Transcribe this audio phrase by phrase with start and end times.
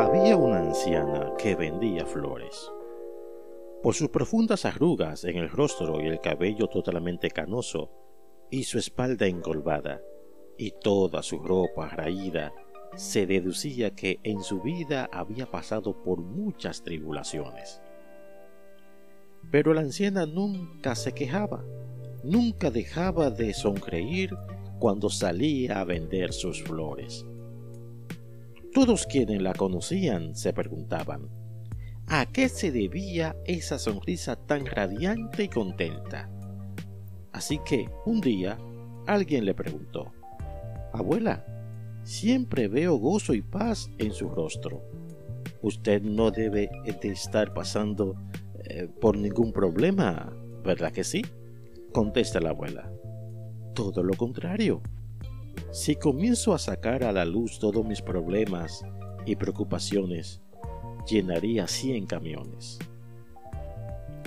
[0.00, 2.72] había una anciana que vendía flores.
[3.82, 7.90] Por sus profundas arrugas en el rostro y el cabello totalmente canoso,
[8.50, 10.00] y su espalda engolvada,
[10.56, 12.50] y toda su ropa raída,
[12.96, 17.82] se deducía que en su vida había pasado por muchas tribulaciones.
[19.50, 21.62] Pero la anciana nunca se quejaba,
[22.24, 24.34] nunca dejaba de sonreír
[24.78, 27.26] cuando salía a vender sus flores.
[28.72, 31.28] Todos quienes la conocían se preguntaban,
[32.06, 36.30] ¿a qué se debía esa sonrisa tan radiante y contenta?
[37.32, 38.58] Así que un día
[39.08, 40.12] alguien le preguntó,
[40.92, 41.44] Abuela,
[42.04, 44.84] siempre veo gozo y paz en su rostro.
[45.62, 48.14] Usted no debe de estar pasando
[48.64, 51.22] eh, por ningún problema, ¿verdad que sí?
[51.92, 52.88] Contesta la abuela.
[53.74, 54.80] Todo lo contrario.
[55.72, 58.84] Si comienzo a sacar a la luz todos mis problemas
[59.24, 60.40] y preocupaciones,
[61.08, 62.78] llenaría cien camiones.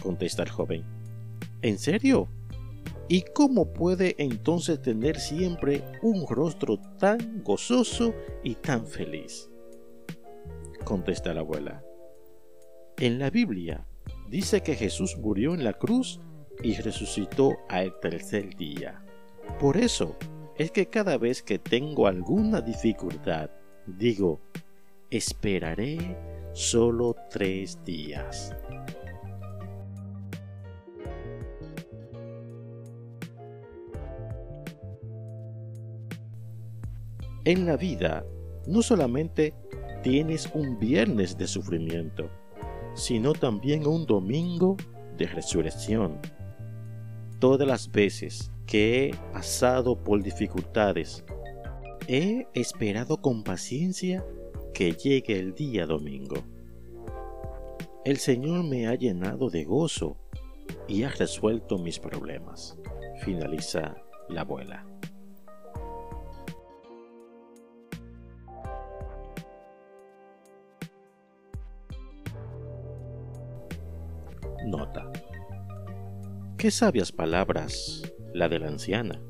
[0.00, 0.84] Contesta el joven.
[1.62, 2.28] ¿En serio?
[3.08, 9.50] ¿Y cómo puede entonces tener siempre un rostro tan gozoso y tan feliz?
[10.84, 11.84] Contesta la abuela.
[12.98, 13.86] En la Biblia
[14.28, 16.20] dice que Jesús murió en la cruz
[16.62, 19.04] y resucitó al tercer día.
[19.58, 20.16] Por eso
[20.62, 23.50] es que cada vez que tengo alguna dificultad,
[23.84, 24.40] digo,
[25.10, 26.16] esperaré
[26.52, 28.54] solo tres días.
[37.44, 38.24] En la vida
[38.68, 39.54] no solamente
[40.04, 42.30] tienes un viernes de sufrimiento,
[42.94, 44.76] sino también un domingo
[45.18, 46.20] de resurrección.
[47.40, 51.24] Todas las veces que he pasado por dificultades,
[52.08, 54.24] he esperado con paciencia
[54.74, 56.36] que llegue el día domingo.
[58.04, 60.16] El Señor me ha llenado de gozo
[60.88, 62.76] y ha resuelto mis problemas.
[63.20, 63.96] Finaliza
[64.28, 64.86] la abuela.
[74.66, 75.10] Nota.
[76.56, 78.02] Qué sabias palabras
[78.34, 79.20] la de la anciana.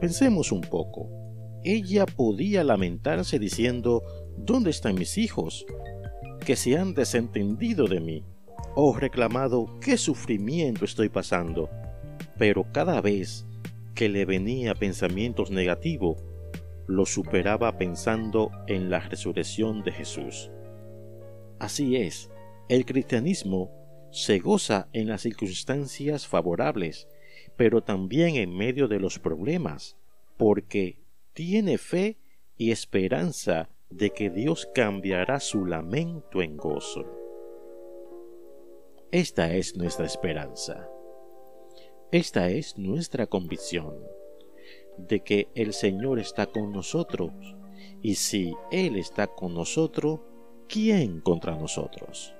[0.00, 1.08] Pensemos un poco.
[1.64, 4.02] Ella podía lamentarse diciendo,
[4.36, 5.64] ¿dónde están mis hijos?
[6.44, 8.24] Que se han desentendido de mí.
[8.74, 11.70] O reclamado, ¿qué sufrimiento estoy pasando?
[12.38, 13.46] Pero cada vez
[13.94, 16.16] que le venía pensamientos negativos,
[16.86, 20.50] lo superaba pensando en la resurrección de Jesús.
[21.58, 22.30] Así es,
[22.68, 23.70] el cristianismo
[24.10, 27.08] se goza en las circunstancias favorables,
[27.56, 29.96] pero también en medio de los problemas,
[30.36, 30.98] porque
[31.32, 32.18] tiene fe
[32.56, 37.04] y esperanza de que Dios cambiará su lamento en gozo.
[39.10, 40.88] Esta es nuestra esperanza.
[42.10, 43.94] Esta es nuestra convicción
[44.98, 47.32] de que el Señor está con nosotros,
[48.02, 50.20] y si Él está con nosotros,
[50.68, 52.34] ¿quién contra nosotros?